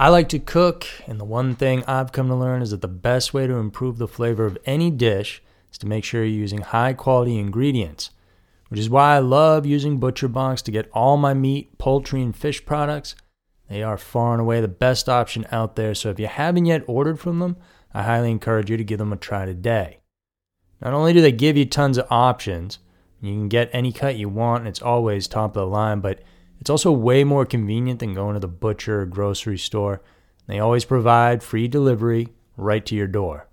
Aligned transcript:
I 0.00 0.08
like 0.08 0.30
to 0.30 0.38
cook, 0.38 0.86
and 1.06 1.20
the 1.20 1.26
one 1.26 1.54
thing 1.54 1.84
I've 1.86 2.10
come 2.10 2.28
to 2.28 2.34
learn 2.34 2.62
is 2.62 2.70
that 2.70 2.80
the 2.80 2.88
best 2.88 3.34
way 3.34 3.46
to 3.46 3.56
improve 3.56 3.98
the 3.98 4.08
flavor 4.08 4.46
of 4.46 4.56
any 4.64 4.90
dish 4.90 5.42
is 5.70 5.76
to 5.76 5.86
make 5.86 6.04
sure 6.04 6.24
you're 6.24 6.40
using 6.40 6.62
high 6.62 6.94
quality 6.94 7.36
ingredients, 7.36 8.08
which 8.70 8.80
is 8.80 8.88
why 8.88 9.14
I 9.14 9.18
love 9.18 9.66
using 9.66 10.00
ButcherBox 10.00 10.62
to 10.62 10.70
get 10.70 10.88
all 10.94 11.18
my 11.18 11.34
meat, 11.34 11.76
poultry, 11.76 12.22
and 12.22 12.34
fish 12.34 12.64
products. 12.64 13.14
They 13.68 13.82
are 13.82 13.98
far 13.98 14.32
and 14.32 14.40
away 14.40 14.62
the 14.62 14.68
best 14.68 15.06
option 15.06 15.46
out 15.52 15.76
there, 15.76 15.94
so 15.94 16.08
if 16.08 16.18
you 16.18 16.28
haven't 16.28 16.64
yet 16.64 16.82
ordered 16.86 17.20
from 17.20 17.38
them, 17.38 17.58
I 17.92 18.04
highly 18.04 18.30
encourage 18.30 18.70
you 18.70 18.78
to 18.78 18.84
give 18.84 19.00
them 19.00 19.12
a 19.12 19.18
try 19.18 19.44
today. 19.44 19.98
Not 20.80 20.94
only 20.94 21.12
do 21.12 21.20
they 21.20 21.30
give 21.30 21.58
you 21.58 21.66
tons 21.66 21.98
of 21.98 22.06
options, 22.08 22.78
you 23.20 23.34
can 23.34 23.48
get 23.48 23.68
any 23.74 23.92
cut 23.92 24.16
you 24.16 24.30
want 24.30 24.60
and 24.60 24.68
it's 24.68 24.80
always 24.80 25.28
top 25.28 25.50
of 25.56 25.60
the 25.60 25.66
line, 25.66 26.00
but 26.00 26.22
it's 26.60 26.70
also 26.70 26.92
way 26.92 27.24
more 27.24 27.46
convenient 27.46 28.00
than 28.00 28.14
going 28.14 28.34
to 28.34 28.40
the 28.40 28.48
butcher 28.48 29.02
or 29.02 29.06
grocery 29.06 29.58
store. 29.58 30.02
They 30.46 30.58
always 30.58 30.84
provide 30.84 31.42
free 31.42 31.68
delivery 31.68 32.28
right 32.56 32.84
to 32.86 32.94
your 32.94 33.06
door. 33.06 33.48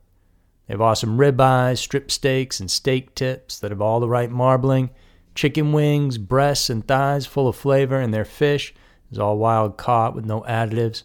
They 0.68 0.74
have 0.74 0.82
awesome 0.82 1.18
ribeyes, 1.18 1.78
strip 1.78 2.12
steaks, 2.12 2.60
and 2.60 2.70
steak 2.70 3.16
tips 3.16 3.60
that 3.60 3.72
have 3.72 3.82
all 3.82 4.00
the 4.02 4.10
right 4.10 4.30
marbling, 4.30 4.90
chicken 5.34 5.72
wings, 5.72 6.18
breasts, 6.18 6.70
and 6.70 6.86
thighs 6.86 7.26
full 7.26 7.48
of 7.48 7.56
flavor, 7.56 8.00
and 8.00 8.14
their 8.14 8.26
fish 8.26 8.74
is 9.12 9.20
all 9.20 9.38
wild 9.38 9.78
caught 9.78 10.14
with 10.14 10.26
no 10.26 10.42
additives. 10.42 11.04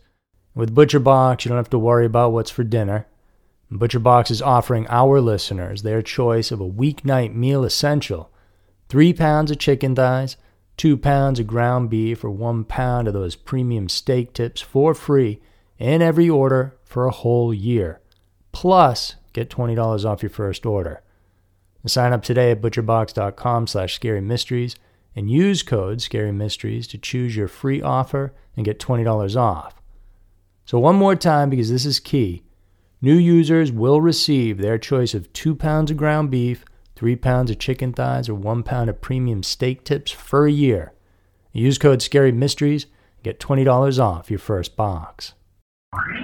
With 0.54 0.74
ButcherBox, 0.74 1.44
you 1.44 1.50
don't 1.50 1.56
have 1.56 1.70
to 1.70 1.78
worry 1.78 2.06
about 2.06 2.32
what's 2.32 2.50
for 2.50 2.64
dinner. 2.64 3.06
ButcherBox 3.70 4.30
is 4.30 4.42
offering 4.42 4.86
our 4.88 5.20
listeners 5.20 5.82
their 5.82 6.02
choice 6.02 6.50
of 6.50 6.60
a 6.60 6.68
weeknight 6.68 7.34
meal 7.34 7.64
essential 7.64 8.30
three 8.88 9.14
pounds 9.14 9.50
of 9.50 9.58
chicken 9.58 9.94
thighs, 9.94 10.36
two 10.82 10.96
pounds 10.96 11.38
of 11.38 11.46
ground 11.46 11.88
beef, 11.88 12.24
or 12.24 12.30
one 12.30 12.64
pound 12.64 13.06
of 13.06 13.14
those 13.14 13.36
premium 13.36 13.88
steak 13.88 14.32
tips 14.32 14.60
for 14.60 14.94
free 14.94 15.40
in 15.78 16.02
every 16.02 16.28
order 16.28 16.76
for 16.82 17.06
a 17.06 17.12
whole 17.12 17.54
year. 17.54 18.00
Plus, 18.50 19.14
get 19.32 19.48
$20 19.48 20.04
off 20.04 20.24
your 20.24 20.30
first 20.30 20.66
order. 20.66 21.00
Sign 21.86 22.12
up 22.12 22.24
today 22.24 22.50
at 22.50 22.60
butcherbox.com 22.60 23.68
slash 23.68 23.94
scary 23.94 24.18
and 24.18 25.30
use 25.30 25.62
code 25.62 25.98
ScaryMysteries 25.98 26.88
to 26.88 26.98
choose 26.98 27.36
your 27.36 27.46
free 27.46 27.80
offer 27.80 28.34
and 28.56 28.64
get 28.64 28.80
$20 28.80 29.36
off. 29.36 29.80
So, 30.64 30.80
one 30.80 30.96
more 30.96 31.14
time, 31.14 31.48
because 31.48 31.70
this 31.70 31.86
is 31.86 32.00
key 32.00 32.42
new 33.00 33.14
users 33.14 33.70
will 33.70 34.00
receive 34.00 34.58
their 34.58 34.78
choice 34.78 35.14
of 35.14 35.32
two 35.32 35.54
pounds 35.54 35.92
of 35.92 35.96
ground 35.96 36.32
beef, 36.32 36.64
three 37.02 37.16
pounds 37.16 37.50
of 37.50 37.58
chicken 37.58 37.92
thighs, 37.92 38.28
or 38.28 38.34
one 38.36 38.62
pound 38.62 38.88
of 38.88 39.00
premium 39.00 39.42
steak 39.42 39.82
tips 39.82 40.12
for 40.12 40.46
a 40.46 40.52
year. 40.52 40.92
Use 41.52 41.76
code 41.76 41.98
ScaryMysteries 41.98 42.84
and 42.84 42.92
get 43.24 43.40
$20 43.40 43.98
off 43.98 44.30
your 44.30 44.38
first 44.38 44.76
box. 44.76 45.32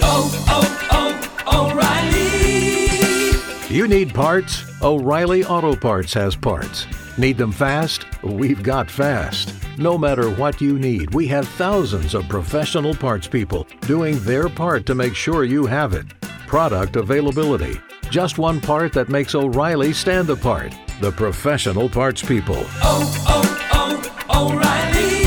Oh, 0.00 0.30
oh, 0.46 1.42
oh, 1.50 1.72
O'Reilly! 1.72 3.74
You 3.74 3.88
need 3.88 4.14
parts? 4.14 4.62
O'Reilly 4.80 5.44
Auto 5.44 5.74
Parts 5.74 6.14
has 6.14 6.36
parts. 6.36 6.86
Need 7.18 7.38
them 7.38 7.50
fast? 7.50 8.06
We've 8.22 8.62
got 8.62 8.88
fast. 8.88 9.52
No 9.78 9.98
matter 9.98 10.30
what 10.30 10.60
you 10.60 10.78
need, 10.78 11.12
we 11.12 11.26
have 11.26 11.48
thousands 11.48 12.14
of 12.14 12.28
professional 12.28 12.94
parts 12.94 13.26
people 13.26 13.66
doing 13.80 14.20
their 14.20 14.48
part 14.48 14.86
to 14.86 14.94
make 14.94 15.16
sure 15.16 15.42
you 15.42 15.66
have 15.66 15.92
it. 15.92 16.06
Product 16.46 16.94
availability. 16.94 17.80
Just 18.10 18.38
one 18.38 18.58
part 18.58 18.94
that 18.94 19.10
makes 19.10 19.34
O'Reilly 19.34 19.92
stand 19.92 20.30
apart. 20.30 20.74
The 21.00 21.12
professional 21.12 21.90
parts 21.90 22.22
people. 22.22 22.56
Oh, 22.82 23.24
oh, 23.28 24.00
oh, 24.30 24.50
O'Reilly! 24.50 25.18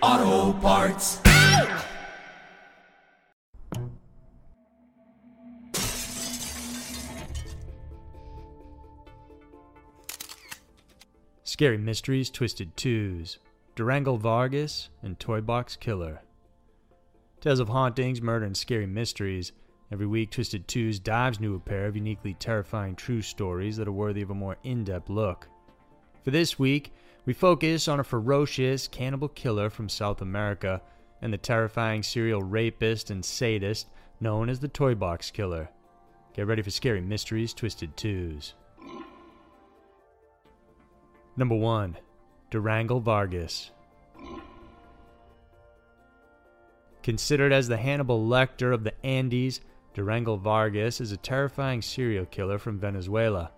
Auto 0.00 0.52
Parts. 0.60 1.20
Scary 11.42 11.76
Mysteries, 11.76 12.30
Twisted 12.30 12.76
Twos, 12.76 13.38
Dorangel 13.74 14.18
Vargas, 14.18 14.90
and 15.02 15.18
Toy 15.18 15.40
Box 15.40 15.74
Killer. 15.74 16.22
Tales 17.40 17.58
of 17.58 17.68
hauntings, 17.68 18.22
murder, 18.22 18.44
and 18.46 18.56
scary 18.56 18.86
mysteries. 18.86 19.50
Every 19.92 20.06
week, 20.06 20.30
Twisted 20.30 20.68
Twos 20.68 21.00
dives 21.00 21.38
into 21.38 21.56
a 21.56 21.58
pair 21.58 21.86
of 21.86 21.96
uniquely 21.96 22.34
terrifying 22.34 22.94
true 22.94 23.22
stories 23.22 23.76
that 23.76 23.88
are 23.88 23.92
worthy 23.92 24.22
of 24.22 24.30
a 24.30 24.34
more 24.34 24.56
in 24.62 24.84
depth 24.84 25.10
look. 25.10 25.48
For 26.22 26.30
this 26.30 26.58
week, 26.58 26.92
we 27.26 27.32
focus 27.32 27.88
on 27.88 27.98
a 27.98 28.04
ferocious 28.04 28.86
cannibal 28.86 29.28
killer 29.28 29.68
from 29.68 29.88
South 29.88 30.22
America 30.22 30.80
and 31.22 31.32
the 31.32 31.38
terrifying 31.38 32.02
serial 32.04 32.42
rapist 32.42 33.10
and 33.10 33.24
sadist 33.24 33.88
known 34.20 34.48
as 34.48 34.60
the 34.60 34.68
Toy 34.68 34.94
Box 34.94 35.30
Killer. 35.30 35.68
Get 36.34 36.46
ready 36.46 36.62
for 36.62 36.70
Scary 36.70 37.00
Mysteries, 37.00 37.52
Twisted 37.52 37.96
Twos. 37.96 38.54
Number 41.36 41.56
1. 41.56 41.96
Dorangel 42.50 43.02
Vargas. 43.02 43.72
Considered 47.02 47.52
as 47.52 47.66
the 47.66 47.76
Hannibal 47.76 48.24
Lecter 48.24 48.72
of 48.72 48.84
the 48.84 48.94
Andes, 49.04 49.60
Dorangel 49.94 50.38
Vargas 50.38 51.00
is 51.00 51.10
a 51.10 51.16
terrifying 51.16 51.82
serial 51.82 52.24
killer 52.26 52.58
from 52.58 52.78
Venezuela. 52.78 53.50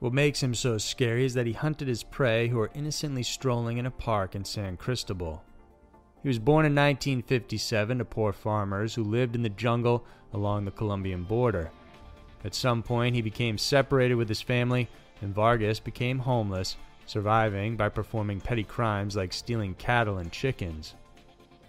What 0.00 0.12
makes 0.12 0.42
him 0.42 0.54
so 0.54 0.78
scary 0.78 1.24
is 1.24 1.34
that 1.34 1.46
he 1.46 1.52
hunted 1.52 1.86
his 1.86 2.02
prey 2.02 2.48
who 2.48 2.56
were 2.56 2.70
innocently 2.74 3.22
strolling 3.22 3.78
in 3.78 3.86
a 3.86 3.90
park 3.90 4.34
in 4.34 4.44
San 4.44 4.76
Cristobal. 4.76 5.42
He 6.22 6.28
was 6.28 6.38
born 6.38 6.66
in 6.66 6.74
1957 6.74 7.98
to 7.98 8.04
poor 8.04 8.32
farmers 8.32 8.94
who 8.94 9.04
lived 9.04 9.36
in 9.36 9.42
the 9.42 9.48
jungle 9.48 10.04
along 10.32 10.64
the 10.64 10.72
Colombian 10.72 11.22
border. 11.22 11.70
At 12.44 12.54
some 12.54 12.82
point, 12.82 13.14
he 13.14 13.22
became 13.22 13.56
separated 13.56 14.16
with 14.16 14.28
his 14.28 14.42
family, 14.42 14.88
and 15.22 15.34
Vargas 15.34 15.80
became 15.80 16.18
homeless, 16.18 16.76
surviving 17.06 17.76
by 17.76 17.88
performing 17.88 18.40
petty 18.40 18.64
crimes 18.64 19.16
like 19.16 19.32
stealing 19.32 19.74
cattle 19.74 20.18
and 20.18 20.32
chickens. 20.32 20.94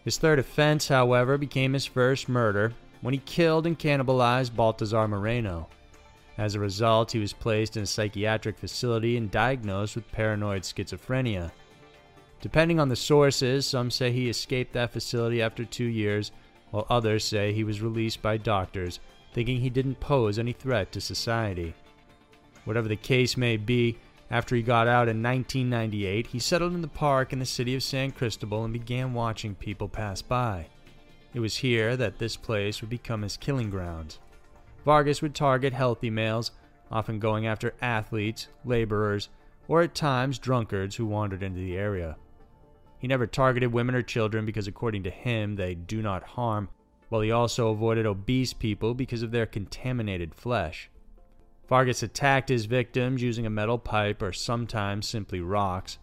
His 0.04 0.18
third 0.18 0.40
offense, 0.40 0.88
however, 0.88 1.38
became 1.38 1.74
his 1.74 1.86
first 1.86 2.28
murder 2.28 2.74
when 3.06 3.14
he 3.14 3.20
killed 3.20 3.68
and 3.68 3.78
cannibalized 3.78 4.56
Baltazar 4.56 5.08
Moreno. 5.08 5.68
As 6.40 6.56
a 6.56 6.60
result, 6.60 7.12
he 7.12 7.20
was 7.20 7.34
placed 7.34 7.78
in 7.78 7.84
a 7.84 7.86
psychiatric 7.86 8.58
facility 8.58 9.16
and 9.16 9.30
diagnosed 9.30 9.96
with 9.96 10.12
paranoid 10.12 10.64
schizophrenia. 10.64 11.52
Depending 12.42 12.80
on 12.80 12.90
the 12.90 12.96
sources, 12.96 13.68
some 13.68 13.92
say 13.92 14.12
he 14.12 14.28
escaped 14.28 14.74
that 14.74 14.92
facility 14.92 15.40
after 15.40 15.64
two 15.64 15.86
years, 15.86 16.32
while 16.72 16.88
others 16.90 17.24
say 17.24 17.54
he 17.54 17.64
was 17.64 17.80
released 17.80 18.24
by 18.24 18.38
doctors, 18.38 19.00
thinking 19.34 19.62
he 19.62 19.70
didn't 19.70 20.00
pose 20.00 20.40
any 20.40 20.52
threat 20.52 20.92
to 20.92 21.00
society. 21.00 21.76
Whatever 22.64 22.88
the 22.88 22.96
case 22.96 23.38
may 23.38 23.56
be, 23.56 24.00
after 24.32 24.56
he 24.56 24.64
got 24.64 24.88
out 24.88 25.08
in 25.08 25.22
1998, 25.22 26.26
he 26.26 26.40
settled 26.40 26.74
in 26.74 26.82
the 26.82 26.88
park 26.88 27.34
in 27.34 27.38
the 27.38 27.46
city 27.46 27.76
of 27.76 27.84
San 27.84 28.12
Cristobal 28.12 28.64
and 28.64 28.74
began 28.74 29.14
watching 29.14 29.54
people 29.54 29.88
pass 29.88 30.24
by. 30.24 30.66
It 31.36 31.42
was 31.42 31.58
here 31.58 31.98
that 31.98 32.18
this 32.18 32.38
place 32.38 32.80
would 32.80 32.90
become 32.90 33.22
his 33.22 33.36
killing 33.36 33.70
ground. 33.70 34.20
Vargas 34.86 35.22
would 35.22 35.36
target 35.36 35.74
healthy 35.74 36.10
males, 36.10 36.52
often 36.90 37.20
going 37.20 37.46
after 37.46 37.74
athletes, 37.82 38.48
laborers, 38.64 39.28
or 39.68 39.82
at 39.82 39.94
times 39.94 40.40
drunkards 40.40 40.96
who 40.96 41.06
wandered 41.06 41.44
into 41.44 41.60
the 41.60 41.76
area. 41.76 42.16
He 43.00 43.10
never 43.10 43.28
targeted 43.28 43.74
women 43.74 43.96
or 43.96 44.02
children 44.02 44.46
because, 44.46 44.66
according 44.66 45.04
to 45.04 45.10
him, 45.10 45.58
they 45.58 45.76
do 45.76 46.02
not 46.02 46.24
harm, 46.24 46.70
while 47.10 47.20
he 47.20 47.32
also 47.32 47.68
avoided 47.68 48.06
obese 48.06 48.54
people 48.54 48.94
because 48.94 49.22
of 49.22 49.32
their 49.32 49.46
contaminated 49.46 50.34
flesh. 50.34 50.90
Vargas 51.68 52.02
attacked 52.02 52.48
his 52.48 52.64
victims 52.64 53.22
using 53.22 53.46
a 53.46 53.50
metal 53.50 53.78
pipe 53.78 54.22
or 54.22 54.32
sometimes 54.32 55.06
simply 55.06 55.42
rocks. 55.42 55.98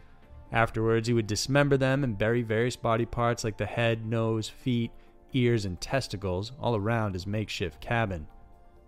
Afterwards, 0.53 1.09
he 1.09 1.15
would 1.15 1.27
dismember 1.27 1.79
them 1.79 2.05
and 2.05 2.19
bury 2.19 2.43
various 2.43 2.77
body 2.77 3.07
parts 3.07 3.45
like 3.45 3.57
the 3.57 3.65
head, 3.65 4.05
nose, 4.05 4.51
feet, 4.51 4.91
ears, 5.33 5.65
and 5.65 5.81
testicles 5.81 6.53
all 6.61 6.77
around 6.77 7.15
his 7.15 7.27
makeshift 7.27 7.81
cabin. 7.81 8.27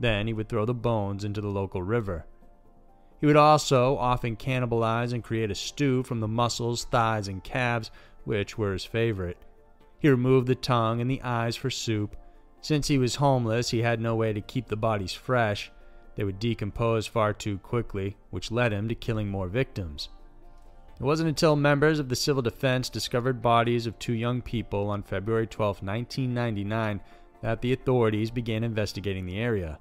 Then 0.01 0.27
he 0.27 0.33
would 0.33 0.49
throw 0.49 0.65
the 0.65 0.75
bones 0.75 1.25
into 1.25 1.41
the 1.41 1.49
local 1.49 1.83
river. 1.83 2.27
He 3.21 3.27
would 3.27 3.37
also 3.37 3.97
often 3.97 4.37
cannibalize 4.37 5.13
and 5.13 5.25
create 5.25 5.51
a 5.51 5.55
stew 5.55 6.03
from 6.03 6.21
the 6.21 6.29
muscles, 6.29 6.85
thighs, 6.85 7.29
and 7.29 7.43
calves, 7.43 7.91
which 8.25 8.59
were 8.59 8.73
his 8.73 8.85
favorite. 8.85 9.39
He 9.99 10.09
removed 10.09 10.47
the 10.47 10.55
tongue 10.55 11.01
and 11.01 11.11
the 11.11 11.23
eyes 11.23 11.57
for 11.57 11.71
soup. 11.71 12.17
Since 12.61 12.89
he 12.89 12.99
was 12.99 13.17
homeless, 13.17 13.71
he 13.71 13.83
had 13.83 14.01
no 14.01 14.15
way 14.15 14.33
to 14.33 14.41
keep 14.41 14.69
the 14.69 14.77
bodies 14.77 15.13
fresh, 15.13 15.71
they 16.17 16.25
would 16.25 16.39
decompose 16.39 17.07
far 17.07 17.33
too 17.33 17.59
quickly, 17.59 18.17
which 18.31 18.53
led 18.53 18.73
him 18.73 18.89
to 18.89 18.95
killing 18.95 19.29
more 19.29 19.49
victims. 19.49 20.11
It 21.01 21.03
wasn't 21.03 21.29
until 21.29 21.57
members 21.57 21.99
of 21.99 22.09
the 22.09 22.17
civil 22.17 22.43
defense 22.43 22.89
discovered 22.89 23.43
bodies 23.43 23.87
of 23.87 23.99
two 23.99 24.13
young 24.13 24.41
people 24.41 24.91
on 24.91 25.03
February 25.03 25.47
12, 25.47 25.83
1999, 25.83 27.01
that 27.41 27.61
the 27.61 27.73
authorities 27.73 28.31
began 28.31 28.63
investigating 28.63 29.27
the 29.27 29.39
area. 29.39 29.79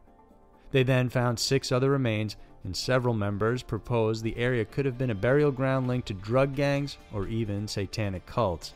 They 0.71 0.81
then 0.81 1.09
found 1.09 1.39
six 1.39 1.71
other 1.71 1.91
remains, 1.91 2.35
and 2.63 2.75
several 2.75 3.13
members 3.13 3.61
proposed 3.61 4.23
the 4.23 4.35
area 4.37 4.65
could 4.65 4.85
have 4.85 4.97
been 4.97 5.11
a 5.11 5.15
burial 5.15 5.51
ground 5.51 5.87
linked 5.87 6.07
to 6.07 6.15
drug 6.15 6.55
gangs 6.55 6.97
or 7.13 7.27
even 7.27 7.67
satanic 7.67 8.25
cults. 8.25 8.73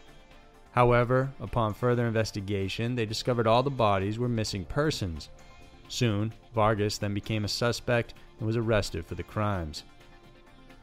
However, 0.71 1.33
upon 1.39 1.73
further 1.73 2.05
investigation, 2.05 2.93
they 2.93 3.07
discovered 3.07 3.47
all 3.47 3.63
the 3.63 3.71
bodies 3.71 4.19
were 4.19 4.29
missing 4.29 4.63
persons. 4.63 5.29
Soon, 5.87 6.31
Vargas 6.53 6.99
then 6.99 7.15
became 7.15 7.45
a 7.45 7.47
suspect 7.47 8.13
and 8.37 8.45
was 8.45 8.57
arrested 8.57 9.05
for 9.07 9.15
the 9.15 9.23
crimes. 9.23 9.83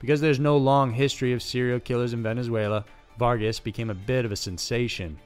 Because 0.04 0.20
there's 0.20 0.38
no 0.38 0.58
long 0.58 0.92
history 0.92 1.32
of 1.32 1.42
serial 1.42 1.80
killers 1.80 2.12
in 2.12 2.22
Venezuela, 2.22 2.84
Vargas 3.18 3.58
became 3.58 3.88
a 3.88 3.94
bit 3.94 4.26
of 4.26 4.32
a 4.32 4.36
sensation. 4.36 5.18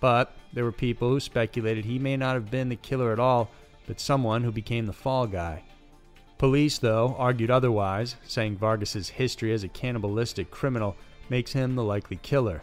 But 0.00 0.34
there 0.52 0.64
were 0.64 0.72
people 0.72 1.10
who 1.10 1.20
speculated 1.20 1.84
he 1.84 1.96
may 1.96 2.16
not 2.16 2.34
have 2.34 2.50
been 2.50 2.68
the 2.68 2.74
killer 2.74 3.12
at 3.12 3.20
all, 3.20 3.52
but 3.86 4.00
someone 4.00 4.42
who 4.42 4.50
became 4.50 4.86
the 4.86 4.92
fall 4.92 5.28
guy. 5.28 5.62
Police, 6.38 6.78
though, 6.78 7.14
argued 7.20 7.52
otherwise, 7.52 8.16
saying 8.26 8.56
Vargas's 8.56 9.10
history 9.10 9.52
as 9.52 9.62
a 9.62 9.68
cannibalistic 9.68 10.50
criminal 10.50 10.96
makes 11.28 11.52
him 11.52 11.76
the 11.76 11.84
likely 11.84 12.16
killer. 12.16 12.62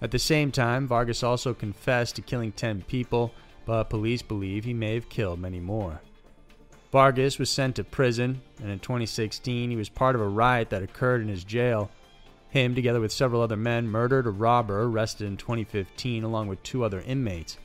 At 0.00 0.10
the 0.10 0.18
same 0.18 0.50
time, 0.50 0.88
Vargas 0.88 1.22
also 1.22 1.54
confessed 1.54 2.16
to 2.16 2.22
killing 2.22 2.50
10 2.50 2.82
people, 2.88 3.32
but 3.66 3.88
police 3.88 4.22
believe 4.22 4.64
he 4.64 4.74
may 4.74 4.94
have 4.94 5.08
killed 5.08 5.38
many 5.38 5.60
more. 5.60 6.00
Vargas 6.92 7.38
was 7.38 7.48
sent 7.48 7.76
to 7.76 7.84
prison, 7.84 8.42
and 8.60 8.70
in 8.70 8.78
2016 8.78 9.70
he 9.70 9.76
was 9.76 9.88
part 9.88 10.14
of 10.14 10.20
a 10.20 10.28
riot 10.28 10.68
that 10.70 10.82
occurred 10.82 11.22
in 11.22 11.28
his 11.28 11.42
jail. 11.42 11.90
Him, 12.50 12.74
together 12.74 13.00
with 13.00 13.10
several 13.10 13.40
other 13.40 13.56
men, 13.56 13.88
murdered 13.88 14.26
a 14.26 14.30
robber 14.30 14.82
arrested 14.82 15.26
in 15.26 15.38
2015 15.38 16.22
along 16.22 16.48
with 16.48 16.62
two 16.62 16.84
other 16.84 17.00
inmates. 17.00 17.56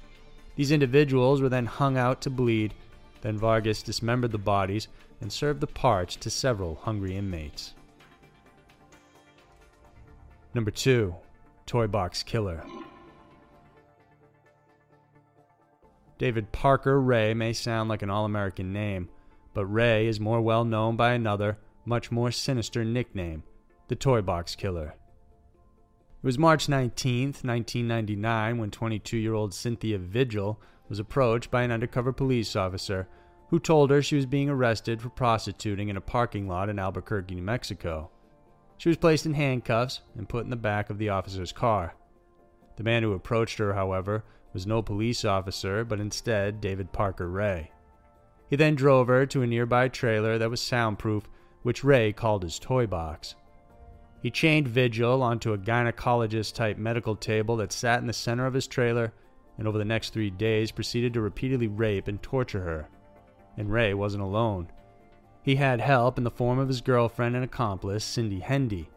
These 0.56 0.72
individuals 0.72 1.42
were 1.42 1.50
then 1.50 1.66
hung 1.66 1.98
out 1.98 2.22
to 2.22 2.30
bleed. 2.30 2.74
Then 3.20 3.38
Vargas 3.38 3.84
dismembered 3.84 4.32
the 4.32 4.38
bodies 4.38 4.88
and 5.20 5.32
served 5.32 5.60
the 5.60 5.68
parts 5.68 6.16
to 6.16 6.30
several 6.30 6.76
hungry 6.76 7.18
inmates. 7.18 7.74
Number 10.54 10.72
2. 10.72 11.14
Toy 11.66 11.88
Box 11.88 12.24
Killer. 12.24 12.64
David 16.18 16.52
Parker 16.54 17.00
Ray 17.02 17.34
may 17.34 17.52
sound 17.52 17.90
like 17.90 18.02
an 18.02 18.10
all 18.10 18.26
American 18.26 18.72
name, 18.72 19.10
but 19.58 19.66
Ray 19.66 20.06
is 20.06 20.20
more 20.20 20.40
well 20.40 20.64
known 20.64 20.96
by 20.96 21.14
another, 21.14 21.58
much 21.84 22.12
more 22.12 22.30
sinister 22.30 22.86
nickname 22.86 23.42
the 23.88 23.96
Toy 23.96 24.22
Box 24.22 24.56
Killer. 24.56 24.94
It 26.22 26.26
was 26.28 26.38
March 26.38 26.70
19, 26.70 27.30
1999, 27.42 28.60
when 28.60 28.70
22 28.70 29.18
year 29.18 29.34
old 29.34 29.56
Cynthia 29.56 29.98
Vigil 29.98 30.62
was 30.90 31.00
approached 31.00 31.50
by 31.50 31.64
an 31.64 31.72
undercover 31.72 32.14
police 32.14 32.56
officer 32.56 33.08
who 33.50 33.58
told 33.58 33.90
her 33.90 34.04
she 34.04 34.16
was 34.16 34.28
being 34.28 34.48
arrested 34.48 35.02
for 35.02 35.10
prostituting 35.10 35.90
in 35.90 35.98
a 35.98 36.02
parking 36.02 36.48
lot 36.48 36.70
in 36.70 36.78
Albuquerque, 36.78 37.34
New 37.34 37.42
Mexico. 37.42 38.12
She 38.78 38.90
was 38.90 38.98
placed 38.98 39.26
in 39.26 39.34
handcuffs 39.34 40.02
and 40.16 40.30
put 40.30 40.44
in 40.44 40.52
the 40.52 40.56
back 40.56 40.92
of 40.92 41.00
the 41.00 41.10
officer's 41.10 41.52
car. 41.52 41.96
The 42.76 42.84
man 42.84 43.02
who 43.02 43.14
approached 43.14 43.58
her, 43.58 43.74
however, 43.74 44.24
was 44.54 44.68
no 44.68 44.84
police 44.84 45.26
officer, 45.26 45.84
but 45.84 46.00
instead 46.00 46.62
David 46.62 46.94
Parker 46.94 47.28
Ray. 47.28 47.72
He 48.50 48.56
then 48.56 48.76
drove 48.76 49.08
her 49.08 49.26
to 49.26 49.42
a 49.42 49.48
nearby 49.48 49.90
trailer 49.90 50.38
that 50.38 50.50
was 50.50 50.62
soundproof, 50.62 51.28
which 51.64 51.84
Ray 51.84 52.14
called 52.14 52.44
his 52.44 52.60
toy 52.60 52.88
box. 52.88 53.36
He 54.22 54.32
chained 54.32 54.68
Vigil 54.68 55.22
onto 55.22 55.54
a 55.54 55.58
gynecologist 55.58 56.56
type 56.56 56.78
medical 56.78 57.16
table 57.16 57.58
that 57.58 57.72
sat 57.72 58.00
in 58.00 58.08
the 58.08 58.14
center 58.14 58.46
of 58.46 58.54
his 58.54 58.68
trailer, 58.68 59.14
and 59.58 59.68
over 59.68 59.78
the 59.78 59.86
next 59.86 60.12
three 60.12 60.30
days 60.30 60.72
proceeded 60.72 61.14
to 61.14 61.22
repeatedly 61.22 61.68
rape 61.68 62.08
and 62.08 62.22
torture 62.22 62.62
her. 62.62 62.90
And 63.58 63.72
Ray 63.72 63.94
wasn't 63.94 64.24
alone. 64.24 64.70
He 65.44 65.56
had 65.56 65.80
help 65.80 66.18
in 66.18 66.24
the 66.24 66.32
form 66.32 66.60
of 66.60 66.68
his 66.68 66.82
girlfriend 66.82 67.36
and 67.36 67.44
accomplice, 67.44 68.04
Cindy 68.04 68.40
Hendy. 68.40 68.90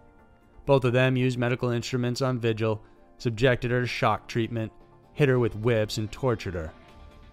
Both 0.67 0.85
of 0.85 0.93
them 0.93 1.17
used 1.17 1.39
medical 1.39 1.71
instruments 1.71 2.23
on 2.23 2.39
Vigil, 2.39 2.83
subjected 3.19 3.71
her 3.71 3.81
to 3.81 3.87
shock 3.87 4.29
treatment, 4.29 4.73
hit 5.13 5.29
her 5.29 5.39
with 5.39 5.57
whips, 5.57 5.99
and 5.99 6.11
tortured 6.11 6.55
her. 6.55 6.73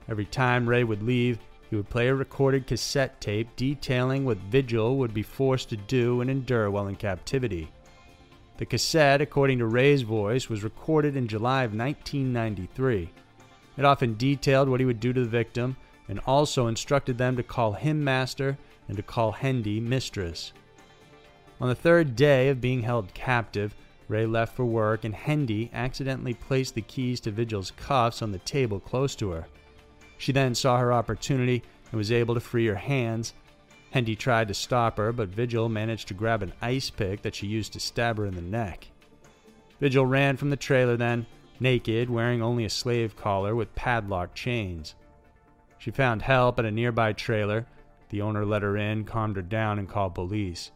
Every 0.07 0.25
time 0.25 0.67
Ray 0.67 0.83
would 0.83 1.03
leave, 1.03 1.39
he 1.69 1.75
would 1.75 1.89
play 1.89 2.07
a 2.07 2.15
recorded 2.15 2.65
cassette 2.67 3.19
tape 3.19 3.49
detailing 3.55 4.23
what 4.23 4.37
Vigil 4.37 4.97
would 4.97 5.13
be 5.13 5.23
forced 5.23 5.69
to 5.69 5.77
do 5.77 6.21
and 6.21 6.29
endure 6.29 6.71
while 6.71 6.87
in 6.87 6.95
captivity. 6.95 7.69
The 8.57 8.65
cassette, 8.65 9.21
according 9.21 9.59
to 9.59 9.65
Ray's 9.65 10.01
voice, 10.01 10.49
was 10.49 10.63
recorded 10.63 11.15
in 11.15 11.27
July 11.27 11.63
of 11.63 11.75
1993. 11.75 13.09
It 13.77 13.85
often 13.85 14.17
detailed 14.17 14.69
what 14.69 14.79
he 14.79 14.85
would 14.85 14.99
do 14.99 15.13
to 15.13 15.21
the 15.21 15.29
victim 15.29 15.77
and 16.07 16.19
also 16.25 16.67
instructed 16.67 17.17
them 17.17 17.35
to 17.35 17.43
call 17.43 17.73
him 17.73 18.03
master 18.03 18.57
and 18.87 18.97
to 18.97 19.03
call 19.03 19.33
Hendy 19.33 19.79
mistress. 19.79 20.53
On 21.59 21.67
the 21.67 21.75
third 21.75 22.15
day 22.15 22.49
of 22.49 22.61
being 22.61 22.81
held 22.81 23.13
captive, 23.13 23.75
Ray 24.07 24.25
left 24.25 24.55
for 24.55 24.65
work 24.65 25.03
and 25.03 25.13
Hendy 25.13 25.69
accidentally 25.73 26.33
placed 26.33 26.75
the 26.75 26.81
keys 26.81 27.19
to 27.21 27.31
Vigil's 27.31 27.71
cuffs 27.71 28.21
on 28.21 28.31
the 28.31 28.39
table 28.39 28.79
close 28.79 29.15
to 29.15 29.31
her. 29.31 29.47
She 30.17 30.31
then 30.31 30.55
saw 30.55 30.77
her 30.77 30.91
opportunity 30.91 31.63
and 31.91 31.97
was 31.97 32.11
able 32.11 32.33
to 32.33 32.39
free 32.39 32.67
her 32.67 32.75
hands. 32.75 33.33
Hendy 33.91 34.15
tried 34.15 34.47
to 34.49 34.53
stop 34.53 34.97
her, 34.97 35.11
but 35.11 35.29
Vigil 35.29 35.69
managed 35.69 36.07
to 36.09 36.13
grab 36.13 36.43
an 36.43 36.53
ice 36.61 36.89
pick 36.89 37.21
that 37.21 37.35
she 37.35 37.47
used 37.47 37.73
to 37.73 37.79
stab 37.79 38.17
her 38.17 38.25
in 38.25 38.35
the 38.35 38.41
neck. 38.41 38.87
Vigil 39.79 40.05
ran 40.05 40.37
from 40.37 40.49
the 40.49 40.57
trailer 40.57 40.97
then, 40.97 41.25
naked, 41.59 42.09
wearing 42.09 42.41
only 42.41 42.65
a 42.65 42.69
slave 42.69 43.15
collar 43.15 43.55
with 43.55 43.75
padlock 43.75 44.33
chains. 44.33 44.95
She 45.77 45.91
found 45.91 46.23
help 46.23 46.59
at 46.59 46.65
a 46.65 46.71
nearby 46.71 47.13
trailer 47.13 47.67
the 48.09 48.21
owner 48.21 48.45
let 48.45 48.61
her 48.61 48.77
in, 48.77 49.03
calmed 49.03 49.35
her 49.35 49.41
down, 49.41 49.79
and 49.79 49.89
called 49.89 50.15
police. 50.15 50.71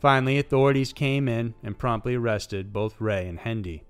Finally, 0.00 0.38
authorities 0.38 0.92
came 0.92 1.28
in 1.28 1.54
and 1.62 1.78
promptly 1.78 2.14
arrested 2.14 2.72
both 2.72 3.00
Ray 3.00 3.26
and 3.28 3.40
Hendy. 3.40 3.82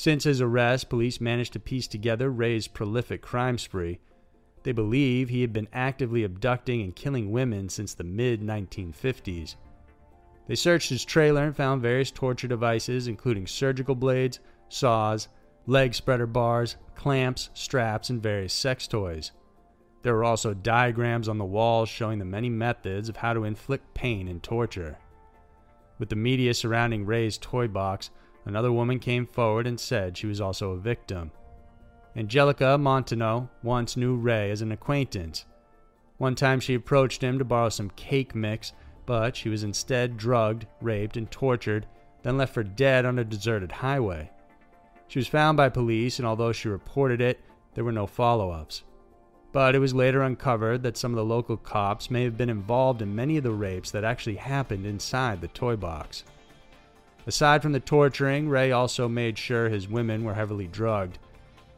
Since 0.00 0.24
his 0.24 0.40
arrest, 0.40 0.88
police 0.88 1.20
managed 1.20 1.52
to 1.52 1.60
piece 1.60 1.86
together 1.86 2.30
Ray's 2.30 2.66
prolific 2.66 3.20
crime 3.20 3.58
spree. 3.58 3.98
They 4.62 4.72
believe 4.72 5.28
he 5.28 5.42
had 5.42 5.52
been 5.52 5.68
actively 5.74 6.24
abducting 6.24 6.80
and 6.80 6.96
killing 6.96 7.30
women 7.30 7.68
since 7.68 7.92
the 7.92 8.02
mid 8.02 8.40
1950s. 8.40 9.56
They 10.46 10.54
searched 10.54 10.88
his 10.88 11.04
trailer 11.04 11.44
and 11.44 11.54
found 11.54 11.82
various 11.82 12.10
torture 12.10 12.48
devices, 12.48 13.08
including 13.08 13.46
surgical 13.46 13.94
blades, 13.94 14.40
saws, 14.70 15.28
leg 15.66 15.92
spreader 15.92 16.26
bars, 16.26 16.76
clamps, 16.94 17.50
straps, 17.52 18.08
and 18.08 18.22
various 18.22 18.54
sex 18.54 18.88
toys. 18.88 19.32
There 20.00 20.14
were 20.14 20.24
also 20.24 20.54
diagrams 20.54 21.28
on 21.28 21.36
the 21.36 21.44
walls 21.44 21.90
showing 21.90 22.18
the 22.18 22.24
many 22.24 22.48
methods 22.48 23.10
of 23.10 23.18
how 23.18 23.34
to 23.34 23.44
inflict 23.44 23.92
pain 23.92 24.28
and 24.28 24.42
torture. 24.42 24.96
With 25.98 26.08
the 26.08 26.16
media 26.16 26.54
surrounding 26.54 27.04
Ray's 27.04 27.36
toy 27.36 27.68
box, 27.68 28.08
another 28.44 28.72
woman 28.72 28.98
came 28.98 29.26
forward 29.26 29.66
and 29.66 29.78
said 29.78 30.16
she 30.16 30.26
was 30.26 30.40
also 30.40 30.72
a 30.72 30.78
victim. 30.78 31.30
Angelica 32.16 32.76
Montano 32.76 33.48
once 33.62 33.96
knew 33.96 34.16
Ray 34.16 34.50
as 34.50 34.62
an 34.62 34.72
acquaintance. 34.72 35.44
One 36.18 36.34
time 36.34 36.60
she 36.60 36.74
approached 36.74 37.22
him 37.22 37.38
to 37.38 37.44
borrow 37.44 37.68
some 37.68 37.90
cake 37.90 38.34
mix, 38.34 38.72
but 39.06 39.36
she 39.36 39.48
was 39.48 39.62
instead 39.62 40.16
drugged, 40.16 40.66
raped, 40.80 41.16
and 41.16 41.30
tortured, 41.30 41.86
then 42.22 42.36
left 42.36 42.52
for 42.54 42.62
dead 42.62 43.06
on 43.06 43.18
a 43.18 43.24
deserted 43.24 43.72
highway. 43.72 44.30
She 45.08 45.18
was 45.18 45.28
found 45.28 45.56
by 45.56 45.68
police, 45.68 46.18
and 46.18 46.28
although 46.28 46.52
she 46.52 46.68
reported 46.68 47.20
it, 47.20 47.40
there 47.74 47.84
were 47.84 47.92
no 47.92 48.06
follow 48.06 48.50
ups. 48.50 48.82
But 49.52 49.74
it 49.74 49.80
was 49.80 49.94
later 49.94 50.22
uncovered 50.22 50.82
that 50.82 50.96
some 50.96 51.12
of 51.12 51.16
the 51.16 51.24
local 51.24 51.56
cops 51.56 52.10
may 52.10 52.22
have 52.24 52.36
been 52.36 52.50
involved 52.50 53.02
in 53.02 53.14
many 53.14 53.36
of 53.36 53.42
the 53.42 53.50
rapes 53.50 53.90
that 53.90 54.04
actually 54.04 54.36
happened 54.36 54.86
inside 54.86 55.40
the 55.40 55.48
toy 55.48 55.76
box. 55.76 56.24
Aside 57.26 57.62
from 57.62 57.72
the 57.72 57.80
torturing, 57.80 58.48
Ray 58.48 58.72
also 58.72 59.08
made 59.08 59.36
sure 59.36 59.68
his 59.68 59.88
women 59.88 60.24
were 60.24 60.34
heavily 60.34 60.66
drugged. 60.66 61.18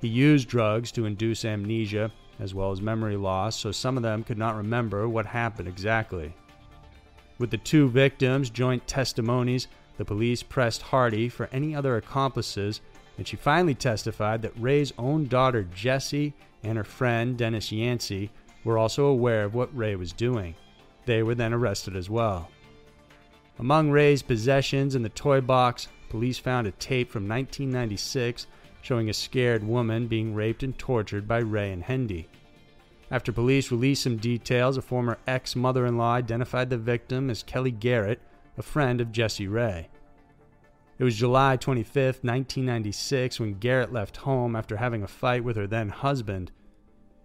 He 0.00 0.08
used 0.08 0.48
drugs 0.48 0.90
to 0.92 1.04
induce 1.04 1.44
amnesia, 1.44 2.12
as 2.38 2.54
well 2.54 2.70
as 2.70 2.80
memory 2.80 3.16
loss, 3.16 3.56
so 3.56 3.72
some 3.72 3.96
of 3.96 4.02
them 4.02 4.24
could 4.24 4.38
not 4.38 4.56
remember 4.56 5.08
what 5.08 5.26
happened 5.26 5.68
exactly. 5.68 6.32
With 7.38 7.50
the 7.50 7.58
two 7.58 7.88
victims' 7.88 8.50
joint 8.50 8.86
testimonies, 8.86 9.68
the 9.96 10.04
police 10.04 10.42
pressed 10.42 10.82
Hardy 10.82 11.28
for 11.28 11.48
any 11.52 11.74
other 11.74 11.96
accomplices, 11.96 12.80
and 13.18 13.26
she 13.26 13.36
finally 13.36 13.74
testified 13.74 14.42
that 14.42 14.58
Ray's 14.58 14.92
own 14.96 15.26
daughter, 15.26 15.64
Jesse, 15.64 16.34
and 16.62 16.78
her 16.78 16.84
friend, 16.84 17.36
Dennis 17.36 17.70
Yancy, 17.70 18.30
were 18.64 18.78
also 18.78 19.06
aware 19.06 19.44
of 19.44 19.54
what 19.54 19.76
Ray 19.76 19.96
was 19.96 20.12
doing. 20.12 20.54
They 21.04 21.22
were 21.22 21.34
then 21.34 21.52
arrested 21.52 21.96
as 21.96 22.08
well. 22.08 22.48
Among 23.58 23.90
Ray's 23.90 24.22
possessions 24.22 24.94
in 24.94 25.02
the 25.02 25.08
toy 25.08 25.40
box, 25.40 25.88
police 26.08 26.38
found 26.38 26.66
a 26.66 26.72
tape 26.72 27.10
from 27.10 27.28
1996 27.28 28.46
showing 28.80 29.08
a 29.08 29.14
scared 29.14 29.62
woman 29.62 30.08
being 30.08 30.34
raped 30.34 30.62
and 30.62 30.76
tortured 30.76 31.28
by 31.28 31.38
Ray 31.38 31.70
and 31.70 31.84
Hendy. 31.84 32.28
After 33.10 33.30
police 33.30 33.70
released 33.70 34.02
some 34.02 34.16
details, 34.16 34.76
a 34.76 34.82
former 34.82 35.18
ex 35.26 35.54
mother 35.54 35.84
in 35.84 35.98
law 35.98 36.14
identified 36.14 36.70
the 36.70 36.78
victim 36.78 37.28
as 37.28 37.42
Kelly 37.42 37.70
Garrett, 37.70 38.20
a 38.56 38.62
friend 38.62 39.00
of 39.00 39.12
Jesse 39.12 39.46
Ray. 39.46 39.88
It 40.98 41.04
was 41.04 41.16
July 41.16 41.56
25, 41.56 41.94
1996, 42.22 43.38
when 43.38 43.58
Garrett 43.58 43.92
left 43.92 44.18
home 44.18 44.56
after 44.56 44.76
having 44.78 45.02
a 45.02 45.08
fight 45.08 45.44
with 45.44 45.56
her 45.56 45.66
then 45.66 45.90
husband. 45.90 46.52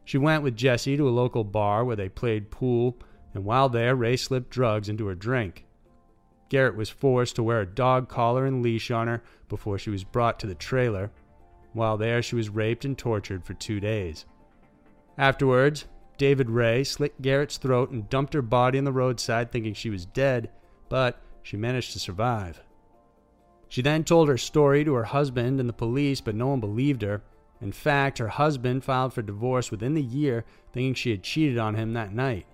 She 0.04 0.18
went 0.18 0.44
with 0.44 0.58
Jesse 0.58 0.98
to 0.98 1.08
a 1.08 1.10
local 1.10 1.44
bar 1.44 1.86
where 1.86 1.96
they 1.96 2.10
played 2.10 2.52
pool, 2.52 2.98
and 3.34 3.46
while 3.46 3.70
there, 3.70 3.96
Ray 3.96 4.18
slipped 4.18 4.50
drugs 4.50 4.90
into 4.90 5.08
her 5.08 5.16
drink. 5.16 5.67
Garrett 6.50 6.76
was 6.76 6.90
forced 6.90 7.36
to 7.36 7.44
wear 7.44 7.62
a 7.62 7.66
dog 7.66 8.08
collar 8.08 8.46
and 8.46 8.62
leash 8.62 8.92
on 8.92 9.08
her 9.08 9.22
before 9.50 9.78
she 9.78 9.90
was 9.90 10.04
brought 10.04 10.40
to 10.40 10.48
the 10.48 10.56
trailer. 10.56 11.12
While 11.74 11.98
there, 11.98 12.22
she 12.22 12.36
was 12.36 12.50
raped 12.50 12.86
and 12.86 12.98
tortured 12.98 13.44
for 13.44 13.54
two 13.54 13.80
days. 13.80 14.26
Afterwards, 15.18 15.86
David 16.18 16.50
Ray 16.50 16.84
slit 16.84 17.22
Garrett's 17.22 17.58
throat 17.58 17.92
and 17.92 18.10
dumped 18.10 18.34
her 18.34 18.42
body 18.42 18.78
on 18.78 18.86
the 18.86 18.92
roadside 18.92 19.52
thinking 19.52 19.74
she 19.74 19.90
was 19.90 20.06
dead, 20.06 20.50
but 20.90 21.22
she 21.44 21.58
managed 21.58 21.94
to 21.94 22.00
survive. 22.00 22.62
She 23.68 23.82
then 23.82 24.04
told 24.04 24.28
her 24.28 24.38
story 24.38 24.84
to 24.86 24.94
her 24.94 25.04
husband 25.04 25.60
and 25.60 25.68
the 25.68 25.74
police, 25.74 26.22
but 26.22 26.36
no 26.36 26.48
one 26.48 26.60
believed 26.60 27.02
her. 27.02 27.22
In 27.62 27.72
fact, 27.72 28.20
her 28.20 28.30
husband 28.30 28.84
filed 28.84 29.14
for 29.14 29.22
divorce 29.22 29.72
within 29.72 29.94
the 29.94 30.02
year, 30.02 30.46
thinking 30.72 30.94
she 30.94 31.12
had 31.12 31.24
cheated 31.24 31.58
on 31.58 31.76
him 31.76 31.94
that 31.94 32.14
night. 32.14 32.46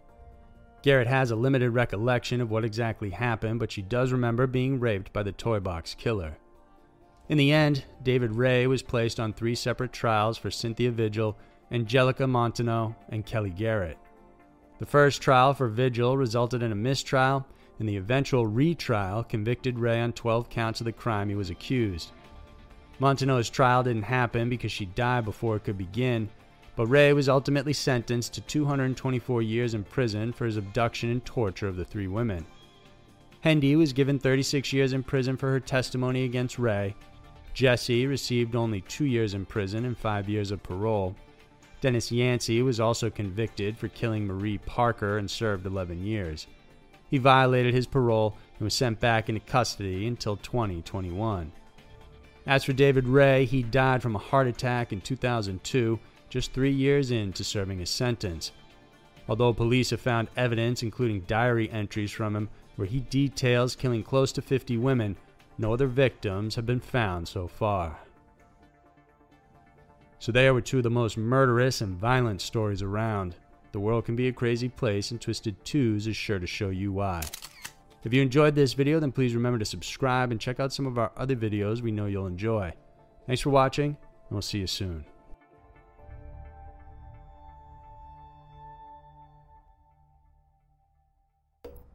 Garrett 0.84 1.08
has 1.08 1.32
a 1.32 1.36
limited 1.36 1.72
recollection 1.72 2.42
of 2.42 2.52
what 2.52 2.66
exactly 2.66 3.10
happened, 3.10 3.58
but 3.58 3.72
she 3.72 3.82
does 3.82 4.12
remember 4.12 4.46
being 4.46 4.82
raped 4.82 5.14
by 5.14 5.24
the 5.24 5.32
toy 5.32 5.60
box 5.60 5.96
killer. 5.96 6.38
In 7.30 7.38
the 7.38 7.54
end, 7.54 7.86
David 8.04 8.36
Ray 8.36 8.68
was 8.68 8.84
placed 8.84 9.18
on 9.18 9.32
three 9.32 9.56
separate 9.56 9.94
trials 9.94 10.38
for 10.38 10.52
Cynthia 10.52 10.92
Vigil, 10.92 11.38
Angelica 11.72 12.28
Montano, 12.28 12.98
and 13.08 13.26
Kelly 13.26 13.50
Garrett. 13.50 13.98
The 14.80 14.86
first 14.86 15.22
trial 15.22 15.54
for 15.54 15.70
Vigil 15.70 16.18
resulted 16.18 16.62
in 16.62 16.74
a 16.74 16.76
mistrial, 16.76 17.48
and 17.80 17.88
the 17.88 17.96
eventual 17.96 18.46
retrial 18.46 19.24
convicted 19.24 19.80
Ray 19.80 20.02
on 20.02 20.12
12 20.12 20.50
counts 20.50 20.82
of 20.82 20.86
the 20.86 20.92
crime 20.92 21.30
he 21.30 21.36
was 21.36 21.50
accused. 21.50 22.12
Montano's 23.00 23.50
trial 23.50 23.84
didn't 23.84 24.04
happen 24.04 24.50
because 24.50 24.72
she 24.74 24.86
died 24.86 25.24
before 25.24 25.56
it 25.56 25.64
could 25.64 25.78
begin, 25.78 26.30
but 26.76 26.88
Ray 26.88 27.14
was 27.14 27.30
ultimately 27.30 27.74
sentenced 27.74 28.34
to 28.34 28.42
224 28.42 29.42
years 29.42 29.74
in 29.74 29.84
prison 29.84 30.34
for 30.34 30.46
his 30.46 30.58
abduction 30.58 31.10
and 31.10 31.24
torture 31.24 31.68
of 31.68 31.76
the 31.76 31.86
three 31.86 32.08
women. 32.08 32.46
Hendy 33.42 33.76
was 33.76 33.94
given 33.94 34.20
36 34.20 34.72
years 34.74 34.94
in 34.94 35.04
prison 35.04 35.38
for 35.38 35.52
her 35.52 35.60
testimony 35.60 36.24
against 36.24 36.58
Ray. 36.58 36.96
Jesse 37.54 38.08
received 38.08 38.56
only 38.56 38.82
two 38.82 39.06
years 39.06 39.34
in 39.34 39.46
prison 39.46 39.86
and 39.86 39.98
five 39.98 40.28
years 40.28 40.50
of 40.50 40.64
parole. 40.64 41.16
Dennis 41.82 42.12
Yancy 42.12 42.62
was 42.62 42.80
also 42.80 43.10
convicted 43.10 43.78
for 43.78 43.90
killing 43.90 44.26
Marie 44.26 44.58
Parker 44.60 45.18
and 45.18 45.30
served 45.30 45.66
11 45.66 46.06
years. 46.06 46.48
He 47.10 47.18
violated 47.18 47.74
his 47.74 47.86
parole 47.86 48.38
and 48.58 48.66
was 48.66 48.74
sent 48.74 49.00
back 49.00 49.30
into 49.30 49.42
custody 49.42 50.08
until 50.08 50.38
2021. 50.38 51.52
As 52.48 52.64
for 52.64 52.74
David 52.74 53.08
Ray, 53.08 53.46
he 53.46 53.62
died 53.62 54.02
from 54.02 54.16
a 54.16 54.20
heart 54.20 54.48
attack 54.48 54.92
in 54.92 55.02
2002 55.02 56.00
just 56.34 56.52
three 56.52 56.72
years 56.72 57.12
into 57.12 57.44
serving 57.44 57.78
his 57.78 57.92
sentence. 57.92 58.54
Although 59.30 59.54
police 59.54 59.92
have 59.92 60.02
found 60.02 60.30
evidence, 60.36 60.82
including 60.82 61.22
diary 61.28 61.70
entries 61.70 62.12
from 62.12 62.36
him, 62.36 62.50
where 62.76 62.88
he 62.88 63.02
details 63.02 63.76
killing 63.76 64.02
close 64.02 64.32
to 64.32 64.42
50 64.42 64.78
women, 64.78 65.16
no 65.60 65.72
other 65.72 65.86
victims 65.86 66.56
have 66.56 66.66
been 66.66 66.80
found 66.80 67.28
so 67.28 67.48
far. 67.48 68.00
So, 70.18 70.32
there 70.32 70.56
were 70.56 70.62
two 70.62 70.78
of 70.78 70.84
the 70.84 70.90
most 70.90 71.18
murderous 71.18 71.82
and 71.82 71.96
violent 71.96 72.42
stories 72.42 72.82
around. 72.82 73.36
The 73.72 73.80
world 73.80 74.06
can 74.06 74.16
be 74.16 74.28
a 74.28 74.34
crazy 74.34 74.70
place, 74.70 75.12
and 75.12 75.22
Twisted 75.22 75.64
Twos 75.64 76.08
is 76.08 76.18
sure 76.18 76.40
to 76.40 76.48
show 76.48 76.70
you 76.70 76.92
why. 76.94 77.22
If 78.04 78.12
you 78.12 78.24
enjoyed 78.24 78.56
this 78.56 78.74
video, 78.74 79.00
then 79.00 79.12
please 79.12 79.36
remember 79.36 79.60
to 79.60 79.66
subscribe 79.66 80.32
and 80.32 80.42
check 80.42 80.60
out 80.60 80.74
some 80.74 80.88
of 80.88 80.98
our 80.98 81.12
other 81.16 81.36
videos 81.36 81.82
we 81.82 81.92
know 81.92 82.08
you'll 82.08 82.26
enjoy. 82.26 82.74
Thanks 83.28 83.42
for 83.42 83.52
watching, 83.52 83.90
and 83.90 84.32
we'll 84.32 84.42
see 84.42 84.58
you 84.58 84.68
soon. 84.68 85.06